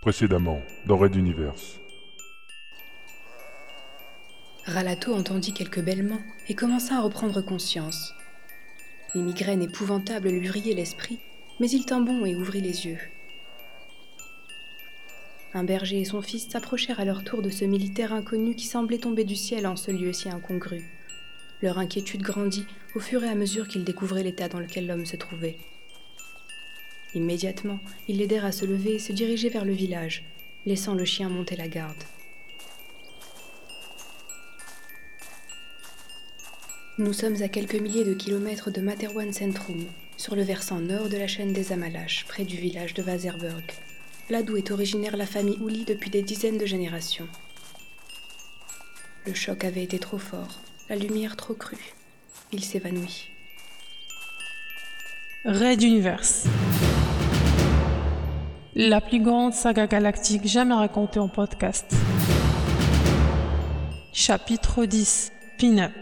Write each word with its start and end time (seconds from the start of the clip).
Précédemment, 0.00 0.62
dans 0.86 0.96
Red 0.96 1.14
Universe. 1.14 1.78
Ralato 4.64 5.12
entendit 5.12 5.52
quelques 5.52 5.82
bêlements 5.82 6.22
et 6.48 6.54
commença 6.54 6.96
à 6.96 7.02
reprendre 7.02 7.42
conscience. 7.42 8.14
Les 9.14 9.20
migraines 9.20 9.60
épouvantables 9.60 10.30
lui 10.30 10.48
vrillaient 10.48 10.72
l'esprit, 10.72 11.18
mais 11.58 11.68
il 11.68 11.84
tint 11.84 12.00
bon 12.00 12.24
et 12.24 12.34
ouvrit 12.34 12.62
les 12.62 12.86
yeux. 12.86 12.98
Un 15.52 15.64
berger 15.64 16.00
et 16.00 16.06
son 16.06 16.22
fils 16.22 16.48
s'approchèrent 16.48 17.00
à 17.00 17.04
leur 17.04 17.22
tour 17.22 17.42
de 17.42 17.50
ce 17.50 17.66
militaire 17.66 18.14
inconnu 18.14 18.54
qui 18.54 18.68
semblait 18.68 18.96
tomber 18.96 19.24
du 19.24 19.36
ciel 19.36 19.66
en 19.66 19.76
ce 19.76 19.90
lieu 19.90 20.14
si 20.14 20.30
incongru. 20.30 20.82
Leur 21.60 21.76
inquiétude 21.76 22.22
grandit 22.22 22.64
au 22.94 23.00
fur 23.00 23.22
et 23.22 23.28
à 23.28 23.34
mesure 23.34 23.68
qu'ils 23.68 23.84
découvraient 23.84 24.22
l'état 24.22 24.48
dans 24.48 24.60
lequel 24.60 24.86
l'homme 24.86 25.04
se 25.04 25.16
trouvait. 25.16 25.58
Immédiatement, 27.14 27.80
ils 28.08 28.18
l'aidèrent 28.18 28.44
à 28.44 28.52
se 28.52 28.64
lever 28.64 28.94
et 28.94 28.98
se 28.98 29.12
diriger 29.12 29.48
vers 29.48 29.64
le 29.64 29.72
village, 29.72 30.24
laissant 30.66 30.94
le 30.94 31.04
chien 31.04 31.28
monter 31.28 31.56
la 31.56 31.68
garde. 31.68 32.04
Nous 36.98 37.12
sommes 37.12 37.42
à 37.42 37.48
quelques 37.48 37.76
milliers 37.76 38.04
de 38.04 38.14
kilomètres 38.14 38.70
de 38.70 38.80
Materwan 38.80 39.32
Centrum, 39.32 39.86
sur 40.16 40.36
le 40.36 40.42
versant 40.42 40.80
nord 40.80 41.08
de 41.08 41.16
la 41.16 41.26
chaîne 41.26 41.52
des 41.52 41.72
Amalaches, 41.72 42.26
près 42.28 42.44
du 42.44 42.56
village 42.56 42.94
de 42.94 43.02
Waserburg, 43.02 43.64
là 44.28 44.42
d'où 44.42 44.56
est 44.56 44.70
originaire 44.70 45.16
la 45.16 45.26
famille 45.26 45.58
Ouli 45.60 45.84
depuis 45.84 46.10
des 46.10 46.22
dizaines 46.22 46.58
de 46.58 46.66
générations. 46.66 47.28
Le 49.26 49.34
choc 49.34 49.64
avait 49.64 49.82
été 49.82 49.98
trop 49.98 50.18
fort, 50.18 50.60
la 50.88 50.96
lumière 50.96 51.36
trop 51.36 51.54
crue. 51.54 51.94
Il 52.52 52.62
s'évanouit. 52.62 53.30
Raid 55.44 55.82
Universe. 55.82 56.44
La 58.82 59.02
plus 59.02 59.20
grande 59.20 59.52
saga 59.52 59.86
galactique 59.86 60.46
jamais 60.46 60.72
racontée 60.72 61.18
en 61.18 61.28
podcast. 61.28 61.94
Chapitre 64.10 64.86
10. 64.86 65.32
Pin-up. 65.58 65.92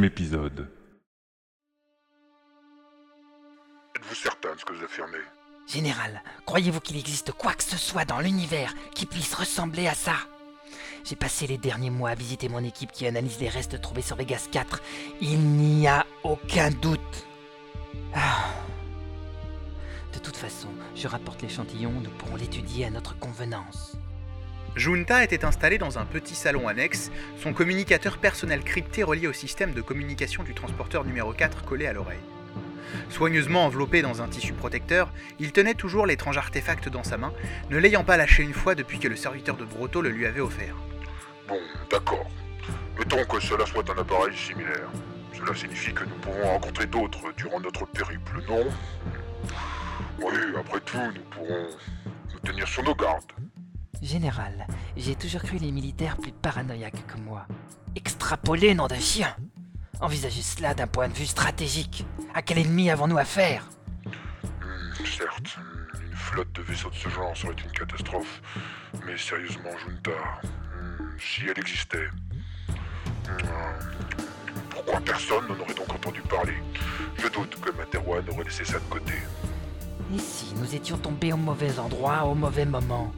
Épisode. 0.00 0.70
Êtes-vous 3.94 4.14
certain 4.14 4.54
de 4.54 4.58
ce 4.58 4.64
que 4.64 4.72
vous 4.72 4.84
affirmez? 4.84 5.18
Général, 5.68 6.22
croyez-vous 6.46 6.80
qu'il 6.80 6.96
existe 6.96 7.32
quoi 7.32 7.52
que 7.52 7.62
ce 7.62 7.76
soit 7.76 8.06
dans 8.06 8.20
l'univers 8.20 8.74
qui 8.94 9.04
puisse 9.04 9.34
ressembler 9.34 9.86
à 9.86 9.94
ça? 9.94 10.14
J'ai 11.04 11.14
passé 11.14 11.46
les 11.46 11.58
derniers 11.58 11.90
mois 11.90 12.10
à 12.10 12.14
visiter 12.14 12.48
mon 12.48 12.64
équipe 12.64 12.90
qui 12.90 13.06
analyse 13.06 13.38
les 13.38 13.50
restes 13.50 13.82
trouvés 13.82 14.00
sur 14.00 14.16
Vegas 14.16 14.48
4. 14.50 14.80
Il 15.20 15.38
n'y 15.38 15.86
a 15.86 16.06
aucun 16.24 16.70
doute. 16.70 17.26
Ah. 18.14 18.50
De 20.14 20.18
toute 20.18 20.36
façon, 20.36 20.68
je 20.96 21.06
rapporte 21.06 21.42
l'échantillon, 21.42 21.90
nous 21.90 22.10
pourrons 22.12 22.36
l'étudier 22.36 22.86
à 22.86 22.90
notre 22.90 23.18
convenance. 23.18 23.96
Junta 24.74 25.22
était 25.22 25.44
installé 25.44 25.76
dans 25.76 25.98
un 25.98 26.06
petit 26.06 26.34
salon 26.34 26.66
annexe, 26.66 27.10
son 27.36 27.52
communicateur 27.52 28.16
personnel 28.16 28.64
crypté 28.64 29.02
relié 29.02 29.26
au 29.26 29.32
système 29.32 29.72
de 29.72 29.82
communication 29.82 30.42
du 30.44 30.54
transporteur 30.54 31.04
numéro 31.04 31.32
4 31.34 31.64
collé 31.64 31.86
à 31.86 31.92
l'oreille. 31.92 32.18
Soigneusement 33.10 33.66
enveloppé 33.66 34.00
dans 34.00 34.22
un 34.22 34.28
tissu 34.28 34.54
protecteur, 34.54 35.12
il 35.38 35.52
tenait 35.52 35.74
toujours 35.74 36.06
l'étrange 36.06 36.38
artefact 36.38 36.88
dans 36.88 37.04
sa 37.04 37.18
main, 37.18 37.32
ne 37.68 37.76
l'ayant 37.76 38.04
pas 38.04 38.16
lâché 38.16 38.42
une 38.42 38.54
fois 38.54 38.74
depuis 38.74 38.98
que 38.98 39.08
le 39.08 39.16
serviteur 39.16 39.56
de 39.56 39.64
Broto 39.64 40.00
le 40.00 40.08
lui 40.08 40.26
avait 40.26 40.40
offert. 40.40 40.74
Bon, 41.46 41.60
d'accord. 41.90 42.28
Mettons 42.98 43.24
que 43.24 43.40
cela 43.40 43.66
soit 43.66 43.88
un 43.90 43.98
appareil 43.98 44.34
similaire. 44.34 44.88
Cela 45.34 45.54
signifie 45.54 45.92
que 45.92 46.04
nous 46.04 46.16
pouvons 46.16 46.44
rencontrer 46.44 46.86
d'autres 46.86 47.32
durant 47.36 47.60
notre 47.60 47.86
périple, 47.86 48.42
non? 48.48 48.66
Oui, 50.18 50.32
après 50.58 50.80
tout, 50.80 50.98
nous 51.14 51.22
pourrons 51.30 51.66
nous 52.32 52.40
tenir 52.40 52.66
sur 52.66 52.82
nos 52.84 52.94
gardes. 52.94 53.32
Général, 54.02 54.66
j'ai 54.96 55.14
toujours 55.14 55.42
cru 55.42 55.58
les 55.58 55.70
militaires 55.70 56.16
plus 56.16 56.32
paranoïaques 56.32 57.06
que 57.06 57.18
moi. 57.18 57.46
Extrapoler, 57.94 58.74
nom 58.74 58.88
d'un 58.88 58.98
chien 58.98 59.34
Envisagez 60.00 60.42
cela 60.42 60.74
d'un 60.74 60.88
point 60.88 61.06
de 61.06 61.14
vue 61.14 61.26
stratégique. 61.26 62.04
À 62.34 62.42
quel 62.42 62.58
ennemi 62.58 62.90
avons-nous 62.90 63.18
affaire? 63.18 63.68
Hmm, 64.60 65.04
certes, 65.04 65.56
une 66.02 66.16
flotte 66.16 66.52
de 66.52 66.62
vaisseaux 66.62 66.90
de 66.90 66.96
ce 66.96 67.08
genre 67.10 67.36
serait 67.36 67.54
une 67.64 67.70
catastrophe. 67.70 68.42
Mais 69.06 69.16
sérieusement, 69.16 69.70
Junta, 69.86 70.10
hmm, 70.10 71.18
si 71.20 71.42
elle 71.48 71.60
existait, 71.60 72.08
hmm, 73.28 73.46
pourquoi 74.70 75.00
personne 75.00 75.46
n'en 75.46 75.60
aurait 75.60 75.74
donc 75.74 75.94
entendu 75.94 76.20
parler? 76.22 76.56
Je 77.18 77.28
doute 77.28 77.60
que 77.60 77.70
Materwan 77.70 78.28
aurait 78.30 78.44
laissé 78.44 78.64
ça 78.64 78.80
de 78.80 78.84
côté. 78.90 79.14
Et 80.12 80.18
si 80.18 80.52
nous 80.56 80.74
étions 80.74 80.98
tombés 80.98 81.32
au 81.32 81.36
mauvais 81.36 81.78
endroit 81.78 82.24
au 82.24 82.34
mauvais 82.34 82.66
moment? 82.66 83.12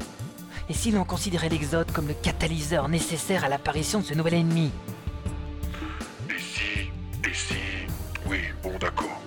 Et 0.68 0.72
si 0.72 0.90
l'on 0.90 1.04
considérait 1.04 1.50
l'Exode 1.50 1.92
comme 1.92 2.08
le 2.08 2.14
catalyseur 2.14 2.88
nécessaire 2.88 3.44
à 3.44 3.48
l'apparition 3.48 4.00
de 4.00 4.04
ce 4.04 4.14
nouvel 4.14 4.34
ennemi 4.34 4.72
Et 6.30 6.38
si, 6.38 6.90
et 7.28 7.34
si, 7.34 7.56
oui, 8.26 8.40
bon 8.62 8.78
d'accord. 8.78 9.20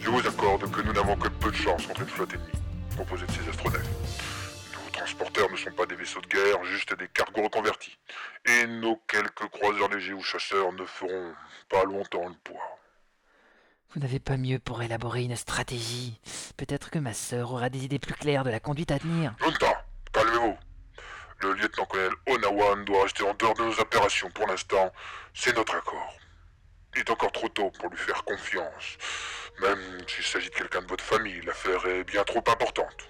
Je 0.00 0.10
vous 0.10 0.26
accorde 0.26 0.68
que 0.70 0.80
nous 0.82 0.92
n'avons 0.92 1.16
que 1.16 1.28
peu 1.28 1.50
de 1.50 1.56
chance 1.56 1.86
contre 1.86 2.00
une 2.00 2.08
flotte 2.08 2.34
ennemie, 2.34 2.96
composée 2.96 3.26
de 3.26 3.32
ces 3.32 3.48
astronautes. 3.48 3.88
Nos 4.74 4.90
transporteurs 4.90 5.48
ne 5.48 5.56
sont 5.56 5.70
pas 5.70 5.86
des 5.86 5.94
vaisseaux 5.94 6.20
de 6.20 6.26
guerre, 6.26 6.64
juste 6.64 6.98
des 6.98 7.06
cargos 7.06 7.44
reconvertis. 7.44 7.96
Et 8.44 8.66
nos 8.66 8.96
quelques 9.06 9.48
croiseurs 9.48 9.90
légers 9.90 10.12
ou 10.12 10.22
chasseurs 10.22 10.72
ne 10.72 10.84
feront 10.84 11.32
pas 11.68 11.84
longtemps 11.84 12.28
le 12.28 12.34
poids. 12.42 12.78
Vous 13.94 14.00
n'avez 14.00 14.18
pas 14.18 14.38
mieux 14.38 14.58
pour 14.58 14.82
élaborer 14.82 15.22
une 15.22 15.36
stratégie 15.36 16.18
Peut-être 16.56 16.90
que 16.90 16.98
ma 16.98 17.12
sœur 17.12 17.52
aura 17.52 17.68
des 17.68 17.84
idées 17.84 17.98
plus 17.98 18.14
claires 18.14 18.42
de 18.42 18.50
la 18.50 18.58
conduite 18.58 18.90
à 18.90 18.98
tenir. 18.98 19.34
Junta. 19.38 19.81
Le 21.42 21.54
lieutenant-colonel 21.54 22.12
Onawan 22.26 22.84
doit 22.84 23.02
rester 23.02 23.24
en 23.24 23.34
dehors 23.34 23.54
de 23.54 23.64
nos 23.64 23.80
opérations 23.80 24.30
pour 24.30 24.46
l'instant. 24.46 24.92
C'est 25.34 25.56
notre 25.56 25.74
accord. 25.74 26.16
Il 26.94 27.00
est 27.00 27.10
encore 27.10 27.32
trop 27.32 27.48
tôt 27.48 27.70
pour 27.70 27.90
lui 27.90 27.96
faire 27.96 28.22
confiance. 28.22 28.96
Même 29.60 29.80
s'il 30.06 30.24
s'agit 30.24 30.50
de 30.50 30.54
quelqu'un 30.54 30.82
de 30.82 30.86
votre 30.86 31.02
famille, 31.02 31.40
l'affaire 31.42 31.84
est 31.86 32.04
bien 32.04 32.22
trop 32.22 32.44
importante. 32.46 33.08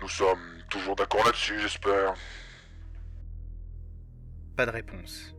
Nous 0.00 0.08
sommes 0.08 0.62
toujours 0.68 0.96
d'accord 0.96 1.24
là-dessus, 1.24 1.60
j'espère. 1.60 2.14
Pas 4.56 4.66
de 4.66 4.72
réponse. 4.72 5.34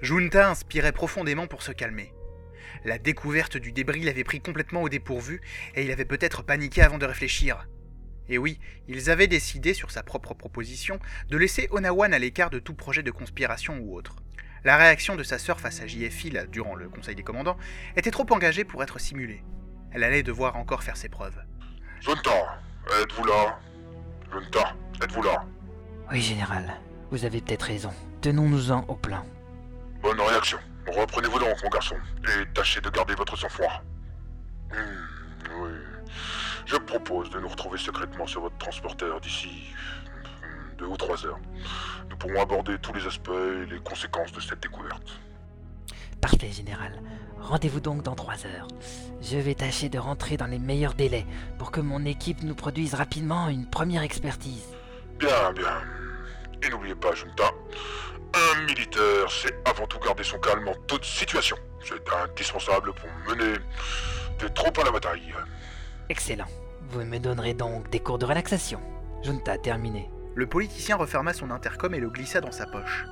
Junta 0.00 0.50
inspirait 0.50 0.92
profondément 0.92 1.46
pour 1.46 1.62
se 1.62 1.70
calmer. 1.70 2.12
La 2.84 2.98
découverte 2.98 3.56
du 3.56 3.72
débris 3.72 4.02
l'avait 4.02 4.24
pris 4.24 4.40
complètement 4.40 4.82
au 4.82 4.88
dépourvu 4.88 5.40
et 5.74 5.84
il 5.84 5.90
avait 5.90 6.04
peut-être 6.04 6.42
paniqué 6.42 6.82
avant 6.82 6.98
de 6.98 7.06
réfléchir. 7.06 7.66
Et 8.28 8.38
oui, 8.38 8.58
ils 8.88 9.10
avaient 9.10 9.26
décidé, 9.26 9.74
sur 9.74 9.90
sa 9.90 10.02
propre 10.02 10.34
proposition, 10.34 10.98
de 11.28 11.36
laisser 11.36 11.68
Onawan 11.70 12.14
à 12.14 12.18
l'écart 12.18 12.50
de 12.50 12.58
tout 12.58 12.74
projet 12.74 13.02
de 13.02 13.10
conspiration 13.10 13.78
ou 13.80 13.96
autre. 13.96 14.16
La 14.64 14.76
réaction 14.76 15.16
de 15.16 15.22
sa 15.22 15.38
sœur 15.38 15.58
face 15.58 15.80
à 15.82 15.86
JFI, 15.86 16.30
là, 16.30 16.46
durant 16.46 16.76
le 16.76 16.88
Conseil 16.88 17.16
des 17.16 17.24
commandants, 17.24 17.58
était 17.96 18.12
trop 18.12 18.26
engagée 18.30 18.64
pour 18.64 18.82
être 18.82 19.00
simulée. 19.00 19.42
Elle 19.90 20.04
allait 20.04 20.22
devoir 20.22 20.56
encore 20.56 20.82
faire 20.82 20.96
ses 20.96 21.08
preuves. 21.08 21.38
Junta, 22.00 22.60
êtes-vous 23.00 23.24
là? 23.24 23.58
Junta, 24.32 24.76
êtes-vous 25.02 25.22
là? 25.22 25.44
Oui, 26.10 26.20
général, 26.20 26.80
vous 27.10 27.24
avez 27.24 27.40
peut-être 27.40 27.62
raison. 27.62 27.92
Tenons-nous-en 28.20 28.84
au 28.86 28.94
plan. 28.94 29.26
Bonne 30.00 30.20
réaction. 30.20 30.58
Reprenez-vous 30.86 31.38
donc, 31.38 31.62
mon 31.62 31.70
garçon, 31.70 31.96
et 32.24 32.46
tâchez 32.52 32.80
de 32.80 32.90
garder 32.90 33.14
votre 33.14 33.36
sang-froid. 33.36 33.82
Hmm, 34.70 35.62
oui. 35.62 35.70
Je 36.66 36.76
propose 36.76 37.30
de 37.30 37.40
nous 37.40 37.48
retrouver 37.48 37.78
secrètement 37.78 38.26
sur 38.26 38.40
votre 38.42 38.58
transporteur 38.58 39.20
d'ici 39.20 39.48
hmm, 40.42 40.76
deux 40.78 40.86
ou 40.86 40.96
trois 40.96 41.24
heures. 41.26 41.38
Nous 42.10 42.16
pourrons 42.16 42.40
aborder 42.42 42.78
tous 42.78 42.92
les 42.92 43.06
aspects 43.06 43.30
et 43.30 43.66
les 43.66 43.78
conséquences 43.80 44.32
de 44.32 44.40
cette 44.40 44.60
découverte. 44.60 45.20
Parfait, 46.20 46.52
général. 46.52 47.00
Rendez-vous 47.40 47.80
donc 47.80 48.02
dans 48.02 48.14
trois 48.14 48.46
heures. 48.46 48.68
Je 49.20 49.36
vais 49.38 49.54
tâcher 49.54 49.88
de 49.88 49.98
rentrer 49.98 50.36
dans 50.36 50.46
les 50.46 50.60
meilleurs 50.60 50.94
délais 50.94 51.26
pour 51.58 51.72
que 51.72 51.80
mon 51.80 52.04
équipe 52.04 52.42
nous 52.42 52.54
produise 52.54 52.94
rapidement 52.94 53.48
une 53.48 53.66
première 53.66 54.02
expertise. 54.02 54.68
Bien, 55.18 55.52
bien. 55.52 55.80
N'oubliez 56.72 56.94
pas, 56.94 57.14
Junta, 57.14 57.50
un 58.32 58.62
militaire 58.62 59.30
sait 59.30 59.54
avant 59.66 59.86
tout 59.86 59.98
garder 59.98 60.24
son 60.24 60.38
calme 60.38 60.66
en 60.66 60.74
toute 60.86 61.04
situation. 61.04 61.56
C'est 61.84 62.02
indispensable 62.10 62.94
pour 62.94 63.10
mener 63.28 63.58
des 64.40 64.50
troupes 64.54 64.78
à 64.78 64.84
la 64.84 64.90
bataille. 64.90 65.34
Excellent. 66.08 66.46
Vous 66.88 67.04
me 67.04 67.18
donnerez 67.18 67.52
donc 67.52 67.90
des 67.90 68.00
cours 68.00 68.18
de 68.18 68.24
relaxation. 68.24 68.80
Junta, 69.22 69.58
terminé. 69.58 70.10
Le 70.34 70.46
politicien 70.46 70.96
referma 70.96 71.34
son 71.34 71.50
intercom 71.50 71.94
et 71.94 72.00
le 72.00 72.08
glissa 72.08 72.40
dans 72.40 72.52
sa 72.52 72.64
poche. 72.64 73.04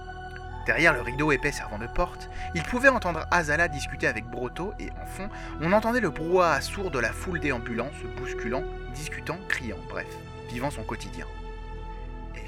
Derrière 0.65 0.95
le 0.95 1.03
rideau 1.03 1.31
épais 1.31 1.53
servant 1.53 1.79
de 1.79 1.87
porte, 1.87 2.31
il 2.55 2.63
pouvait 2.63 2.89
entendre 2.89 3.27
Azala 3.31 3.69
discuter 3.69 4.07
avec 4.07 4.25
Broto 4.25 4.73
et 4.79 4.89
en 5.03 5.07
fond, 5.07 5.29
on 5.61 5.73
entendait 5.73 6.01
le 6.01 6.11
brouhaha 6.11 6.63
sourd 6.63 6.91
de 6.91 6.99
la 6.99 7.13
foule 7.13 7.41
déambulant, 7.41 7.91
se 8.01 8.07
bousculant, 8.21 8.65
discutant, 8.95 9.39
criant, 9.49 9.79
bref, 9.91 10.09
vivant 10.49 10.71
son 10.71 10.83
quotidien. 10.83 11.27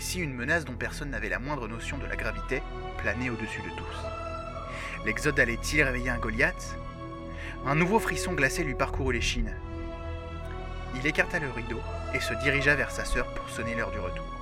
Si 0.02 0.18
une 0.18 0.34
menace 0.34 0.64
dont 0.64 0.74
personne 0.74 1.10
n'avait 1.10 1.28
la 1.28 1.38
moindre 1.38 1.68
notion 1.68 1.96
de 1.96 2.06
la 2.06 2.16
gravité 2.16 2.60
planait 2.98 3.30
au-dessus 3.30 3.62
de 3.62 3.68
tous 3.76 5.06
L'exode 5.06 5.38
allait-il 5.38 5.80
réveiller 5.84 6.10
un 6.10 6.18
Goliath? 6.18 6.76
Un 7.64 7.76
nouveau 7.76 8.00
frisson 8.00 8.32
glacé 8.32 8.64
lui 8.64 8.74
parcourut 8.74 9.14
les 9.14 9.20
chines. 9.20 9.54
Il 10.96 11.06
écarta 11.06 11.38
le 11.38 11.48
rideau 11.50 11.80
et 12.12 12.20
se 12.20 12.34
dirigea 12.42 12.74
vers 12.74 12.90
sa 12.90 13.04
sœur 13.04 13.32
pour 13.32 13.48
sonner 13.48 13.76
l'heure 13.76 13.92
du 13.92 14.00
retour. 14.00 14.41